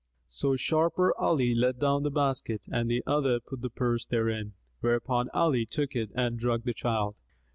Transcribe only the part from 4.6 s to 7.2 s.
whereupon Ali took it and drugged the child.